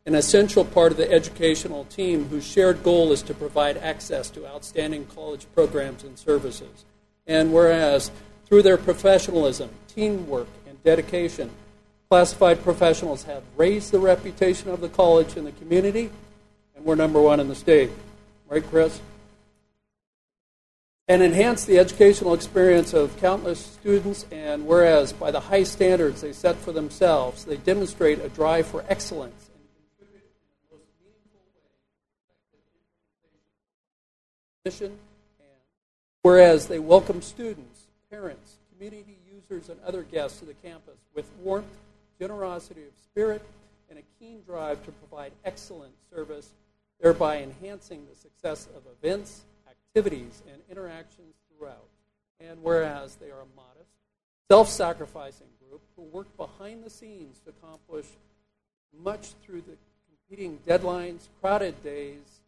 an 0.05 0.15
essential 0.15 0.67
part 0.67 0.93
of 0.93 0.99
the 0.99 1.11
educational 1.11 1.87
team 1.87 2.27
whose 2.29 2.47
shared 2.47 2.83
goal 2.83 3.11
is 3.11 3.23
to 3.23 3.33
provide 3.33 3.79
access 3.79 4.29
to 4.31 4.47
outstanding 4.47 5.07
college 5.07 5.47
programs 5.55 6.05
and 6.05 6.19
services. 6.19 6.85
And 7.27 7.55
whereas 7.55 8.11
through 8.45 8.63
their 8.63 8.77
professionalism, 8.77 9.71
teamwork, 9.89 10.49
and 10.69 10.83
dedication, 10.85 11.51
classified 12.11 12.63
professionals 12.63 13.23
have 13.25 13.43
raised 13.57 13.93
the 13.93 13.99
reputation 13.99 14.69
of 14.69 14.83
the 14.83 14.91
college 14.91 15.39
in 15.39 15.45
the 15.45 15.53
community, 15.53 16.11
and 16.77 16.85
we're 16.85 16.97
number 16.97 17.21
one 17.21 17.41
in 17.41 17.49
the 17.49 17.55
state. 17.55 17.91
Right, 18.47 18.63
Chris? 18.63 19.01
And 21.07 21.23
enhance 21.23 21.65
the 21.65 21.79
educational 21.79 22.33
experience 22.33 22.95
of 22.95 23.17
countless 23.19 23.61
students. 23.61 24.25
And 24.31 24.67
whereas, 24.67 25.13
by 25.13 25.31
the 25.31 25.41
high 25.41 25.65
standards 25.65 26.23
they 26.23 26.33
set 26.33 26.57
for 26.57 26.73
themselves, 26.73 27.45
they 27.45 27.57
demonstrate 27.59 28.21
a 28.21 28.29
drive 28.29 28.67
for 28.67 28.85
excellence 28.89 29.51
and 29.55 29.69
contribute 29.99 30.25
in 30.25 30.71
the 30.71 30.77
most 30.77 30.89
meaningful 31.03 31.41
way 31.53 31.71
mission. 34.65 34.99
Whereas 36.23 36.69
they 36.69 36.79
welcome 36.79 37.21
students, 37.21 37.83
parents, 38.11 38.57
community 38.73 39.19
users, 39.31 39.69
and 39.69 39.79
other 39.87 40.03
guests 40.03 40.39
to 40.39 40.47
the 40.47 40.55
campus 40.55 40.97
with 41.15 41.31
warmth, 41.43 41.67
generosity 42.19 42.83
of 42.83 42.93
spirit, 43.03 43.43
and 43.91 43.99
a 43.99 44.03
keen 44.19 44.41
drive 44.47 44.83
to 44.87 44.93
provide 44.93 45.33
excellent 45.45 45.93
service, 46.11 46.55
thereby 46.99 47.43
enhancing 47.43 48.07
the 48.09 48.17
success 48.17 48.67
of 48.75 48.83
events 49.03 49.43
activities 49.95 50.43
and 50.53 50.61
interactions 50.69 51.37
throughout. 51.49 51.87
And 52.41 52.59
whereas 52.63 53.15
they 53.15 53.27
are 53.27 53.43
a 53.43 53.57
modest, 53.57 53.91
self 54.51 54.69
sacrificing 54.69 55.47
group 55.69 55.81
who 55.95 56.03
work 56.03 56.27
behind 56.37 56.83
the 56.83 56.91
scenes 56.91 57.41
to 57.45 57.51
accomplish 57.51 58.07
much 59.03 59.35
through 59.45 59.63
the 59.63 59.77
competing 60.09 60.59
deadlines, 60.67 61.29
crowded 61.41 61.81
days, 61.85 62.41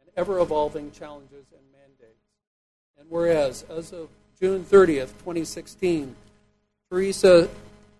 and 0.00 0.10
ever 0.16 0.38
evolving 0.40 0.90
challenges 0.92 1.46
and 1.52 1.62
mandates. 1.72 2.20
And 2.98 3.06
whereas, 3.08 3.64
as 3.70 3.92
of 3.92 4.10
June 4.38 4.62
30th, 4.62 5.12
2016, 5.20 6.14
Teresa 6.90 7.48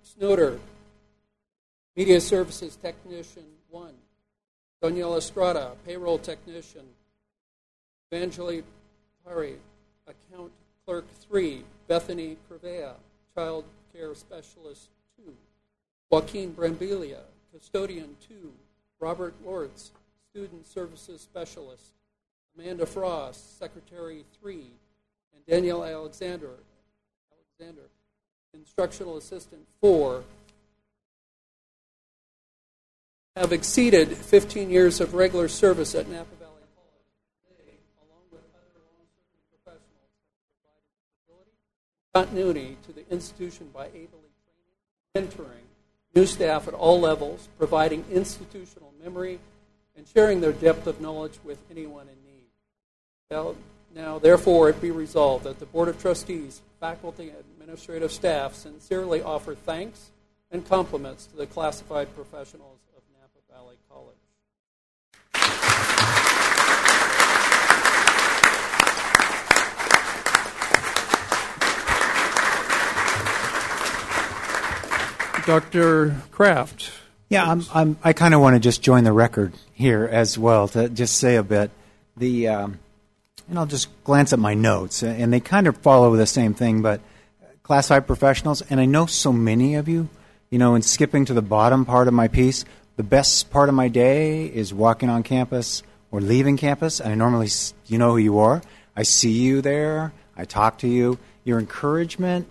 Snoder, 0.05 0.59
Media 1.97 2.21
Services 2.21 2.77
Technician 2.77 3.45
1, 3.71 3.95
Daniela 4.83 5.17
Estrada, 5.17 5.73
Payroll 5.87 6.19
Technician, 6.19 6.85
Evangeline 8.11 8.65
Pari, 9.25 9.57
Account 10.07 10.53
Clerk 10.87 11.07
3, 11.29 11.65
Bethany 11.89 12.37
Crevea, 12.49 12.95
Child 13.35 13.65
Care 13.93 14.15
Specialist 14.15 14.89
2, 15.25 15.33
Joaquin 16.11 16.53
Brambilia, 16.53 17.21
Custodian 17.53 18.17
2, 18.29 18.53
Robert 19.01 19.35
Lortz, 19.45 19.91
Student 20.31 20.67
Services 20.67 21.21
Specialist, 21.21 21.93
Amanda 22.57 22.87
Frost, 22.87 23.59
Secretary 23.59 24.25
3, 24.41 24.55
and 24.55 25.47
Danielle 25.49 25.85
Alexander, 25.85 26.51
Alexander, 27.59 27.89
Instructional 28.53 29.17
Assistant 29.17 29.63
4, 29.81 30.23
have 33.37 33.53
exceeded 33.53 34.09
15 34.09 34.71
years 34.71 35.01
of 35.01 35.15
regular 35.15 35.49
service 35.49 35.95
at 35.97 36.09
Napa 36.09 36.27
Valley 36.39 36.55
continuity 42.15 42.77
to 42.87 42.93
the 42.93 43.03
institution 43.11 43.69
by 43.75 43.87
ably 43.87 44.09
mentoring 45.17 45.67
new 46.15 46.27
staff 46.27 46.69
at 46.69 46.75
all 46.75 47.01
levels, 47.01 47.49
providing 47.59 48.05
institutional 48.11 48.93
memory, 49.03 49.41
and 49.97 50.07
sharing 50.15 50.41
their 50.41 50.53
depth 50.53 50.87
of 50.87 51.01
knowledge 51.01 51.39
with 51.43 51.59
anyone 51.71 52.07
in 52.07 52.33
need. 52.33 52.47
Now, 53.33 53.57
now, 53.95 54.19
therefore, 54.19 54.69
it 54.69 54.81
be 54.81 54.93
resolved 54.93 55.45
that 55.45 55.59
the 55.59 55.67
Board 55.67 55.89
of 55.89 56.01
Trustees, 56.01 56.61
faculty, 56.81 57.31
and 57.31 57.45
administrative 57.57 58.13
staff 58.13 58.55
sincerely 58.55 59.21
offer 59.21 59.55
thanks 59.55 60.11
and 60.53 60.67
compliments 60.69 61.27
to 61.27 61.37
the 61.37 61.47
classified 61.47 62.15
professionals 62.15 62.79
of 62.97 63.03
Napa 63.13 63.53
Valley 63.53 63.77
College. 63.89 64.15
Dr. 75.47 76.17
Kraft. 76.31 76.91
Yeah, 77.29 77.51
I'm, 77.51 77.65
I'm, 77.75 77.99
i 78.03 78.13
kind 78.13 78.33
of 78.33 78.41
want 78.41 78.57
to 78.57 78.61
just 78.61 78.83
join 78.83 79.05
the 79.05 79.13
record 79.13 79.53
here 79.75 80.09
as 80.11 80.39
well 80.39 80.69
to 80.69 80.89
just 80.89 81.19
say 81.19 81.37
a 81.37 81.43
bit. 81.43 81.71
The 82.17 82.49
um, 82.49 82.79
and 83.49 83.59
I'll 83.59 83.67
just 83.67 83.89
glance 84.05 84.33
at 84.33 84.39
my 84.39 84.55
notes, 84.55 85.03
and 85.03 85.33
they 85.33 85.41
kind 85.41 85.67
of 85.67 85.77
follow 85.79 86.17
the 86.17 86.27
same 86.27 86.55
thing. 86.55 86.81
But 86.81 87.01
classified 87.63 88.07
professionals, 88.07 88.63
and 88.63 88.81
I 88.81 88.87
know 88.87 89.07
so 89.07 89.33
many 89.33 89.75
of 89.75 89.89
you. 89.89 90.09
You 90.51 90.59
know, 90.59 90.77
in 90.77 90.83
skipping 90.83 91.25
to 91.27 91.35
the 91.35 91.43
bottom 91.43 91.85
part 91.85 92.09
of 92.09 92.15
my 92.15 92.29
piece, 92.29 92.65
the 92.97 93.03
best 93.03 93.51
part 93.51 93.69
of 93.69 93.75
my 93.75 93.89
day 93.89 94.47
is 94.47 94.73
walking 94.73 95.11
on 95.11 95.25
campus 95.25 95.83
or 96.11 96.21
leaving 96.21 96.57
campus. 96.57 97.01
And 97.01 97.13
I 97.13 97.17
normally, 97.17 97.49
you 97.87 97.99
know 97.99 98.13
who 98.13 98.19
you 98.19 98.39
are. 98.39 98.63
I 98.97 99.03
see 99.03 99.33
you 99.33 99.61
there. 99.61 100.13
I 100.37 100.45
talk 100.45 100.79
to 100.79 100.89
you. 100.89 101.19
Your 101.43 101.59
encouragement, 101.59 102.47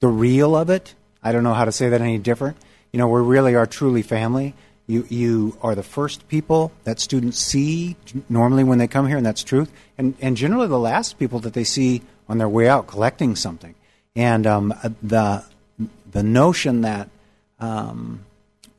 the 0.00 0.08
real 0.08 0.54
of 0.54 0.70
it, 0.70 0.94
I 1.22 1.32
don't 1.32 1.44
know 1.44 1.54
how 1.54 1.64
to 1.64 1.72
say 1.72 1.88
that 1.90 2.00
any 2.00 2.18
different. 2.18 2.56
You 2.92 2.98
know, 2.98 3.08
we 3.08 3.20
really 3.20 3.54
are 3.54 3.66
truly 3.66 4.02
family. 4.02 4.54
You, 4.86 5.06
you 5.08 5.56
are 5.62 5.74
the 5.74 5.82
first 5.82 6.28
people 6.28 6.72
that 6.84 6.98
students 6.98 7.38
see 7.38 7.96
normally 8.28 8.64
when 8.64 8.78
they 8.78 8.88
come 8.88 9.06
here, 9.06 9.16
and 9.16 9.24
that's 9.24 9.44
truth. 9.44 9.72
And, 9.96 10.14
and 10.20 10.36
generally 10.36 10.66
the 10.66 10.78
last 10.78 11.18
people 11.18 11.38
that 11.40 11.54
they 11.54 11.64
see 11.64 12.02
on 12.28 12.38
their 12.38 12.48
way 12.48 12.68
out 12.68 12.86
collecting 12.86 13.36
something. 13.36 13.74
And 14.16 14.46
um, 14.46 14.74
the, 15.02 15.44
the 16.10 16.22
notion 16.22 16.82
that 16.82 17.08
um, 17.60 18.24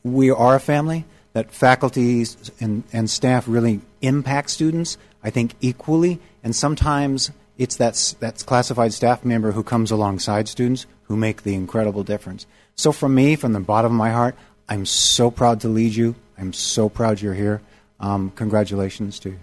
we 0.03 0.29
are 0.29 0.55
a 0.55 0.59
family, 0.59 1.05
that 1.31 1.51
faculty 1.51 2.25
and, 2.59 2.83
and 2.91 3.09
staff 3.09 3.47
really 3.47 3.81
impact 4.01 4.49
students, 4.49 4.97
I 5.23 5.29
think, 5.29 5.53
equally. 5.61 6.19
And 6.43 6.55
sometimes 6.55 7.31
it's 7.57 7.75
that, 7.77 8.15
that 8.19 8.43
classified 8.45 8.93
staff 8.93 9.23
member 9.23 9.51
who 9.51 9.63
comes 9.63 9.91
alongside 9.91 10.47
students 10.47 10.85
who 11.03 11.15
make 11.15 11.43
the 11.43 11.53
incredible 11.53 12.03
difference. 12.03 12.45
So, 12.75 12.91
from 12.91 13.13
me, 13.13 13.35
from 13.35 13.53
the 13.53 13.59
bottom 13.59 13.91
of 13.91 13.97
my 13.97 14.11
heart, 14.11 14.35
I'm 14.67 14.85
so 14.85 15.29
proud 15.29 15.61
to 15.61 15.67
lead 15.67 15.95
you. 15.95 16.15
I'm 16.37 16.53
so 16.53 16.89
proud 16.89 17.21
you're 17.21 17.33
here. 17.33 17.61
Um, 17.99 18.31
congratulations 18.35 19.19
to 19.19 19.29
you. 19.29 19.39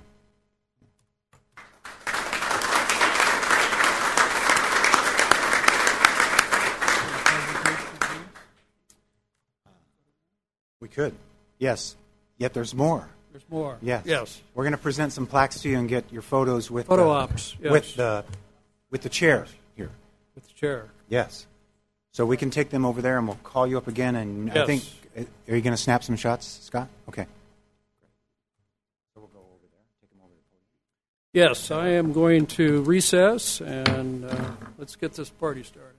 We 10.81 10.89
could. 10.89 11.15
Yes. 11.59 11.95
Yet 12.39 12.55
there's 12.55 12.75
more. 12.75 13.09
There's 13.33 13.45
more. 13.51 13.79
Yes. 13.81 14.05
Yes. 14.07 14.41
We're 14.55 14.65
going 14.65 14.73
to 14.73 14.79
present 14.79 15.13
some 15.13 15.27
plaques 15.27 15.61
to 15.63 15.69
you 15.69 15.79
and 15.79 15.89
get 15.89 16.13
your 16.13 16.23
photos 16.23 16.71
with 16.71 16.87
Photo 16.87 17.05
the, 17.05 17.11
ops, 17.11 17.57
yes. 17.63 17.71
with 17.71 17.95
the 17.97 18.25
with 18.91 19.03
the 19.03 19.09
chair 19.09 19.47
here. 19.77 19.91
With 20.35 20.47
the 20.49 20.55
chair. 20.55 20.87
Yes. 21.09 21.47
So 22.13 22.27
we 22.27 22.37
can 22.37 22.51
take 22.51 22.71
them 22.71 22.85
over 22.85 23.01
there, 23.01 23.19
and 23.19 23.29
we'll 23.29 23.39
call 23.45 23.67
you 23.67 23.79
up 23.79 23.87
again. 23.87 24.17
And 24.17 24.51
I 24.51 24.67
think, 24.67 24.83
uh, 25.17 25.23
are 25.49 25.55
you 25.55 25.63
going 25.63 25.77
to 25.77 25.83
snap 25.83 26.03
some 26.03 26.17
shots, 26.17 26.59
Scott? 26.63 26.89
Okay. 27.09 27.27
So 29.15 29.21
we'll 29.21 29.29
go 29.29 29.39
over 29.39 29.67
there. 29.71 29.81
Take 30.01 30.11
them 30.11 30.19
over 30.25 30.33
to 30.33 30.37
the 30.37 30.59
polygon. 31.33 31.33
Yes, 31.33 31.71
I 31.71 31.91
am 31.91 32.13
going 32.13 32.47
to 32.59 32.83
recess 32.83 33.61
and 33.61 34.25
uh, 34.25 34.51
let's 34.77 34.97
get 34.97 35.13
this 35.13 35.31
party 35.31 35.63
started. 35.63 35.95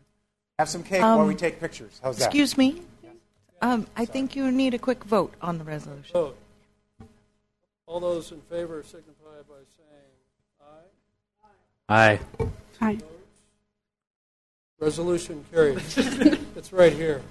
Have 0.59 0.67
some 0.67 0.83
cake 0.83 1.01
while 1.01 1.21
Um, 1.21 1.27
we 1.27 1.35
take 1.35 1.61
pictures. 1.61 1.97
How's 2.03 2.17
that? 2.17 2.25
Excuse 2.25 2.57
me? 2.57 2.81
Um, 3.61 3.87
I 3.95 4.05
think 4.05 4.35
you 4.35 4.51
need 4.51 4.73
a 4.73 4.79
quick 4.79 5.03
vote 5.05 5.33
on 5.41 5.59
the 5.59 5.63
resolution. 5.63 6.11
Vote. 6.13 6.37
All 7.91 7.99
those 7.99 8.31
in 8.31 8.39
favor 8.43 8.81
signify 8.83 9.41
by 9.49 9.55
saying 9.75 10.13
aye. 11.89 12.19
Aye. 12.39 12.47
Aye. 12.79 12.97
Resolution 14.79 15.43
carried. 15.51 15.81
it's 16.55 16.71
right 16.71 16.93
here. 16.93 17.21